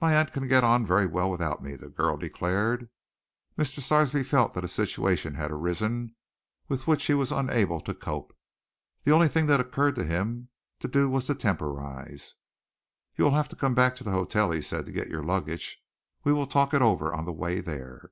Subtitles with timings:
[0.00, 2.90] "My aunt can get on very well without me," the girl declared.
[3.56, 3.78] Mr.
[3.78, 6.16] Sarsby felt that a situation had arisen
[6.66, 8.36] with which he was unable to cope.
[9.04, 10.48] The only thing that occurred to him
[10.80, 12.34] to do was to temporize.
[13.14, 15.80] "You will have to come back to the hotel," he said, "to get your luggage.
[16.24, 18.10] We will talk it over on the way there."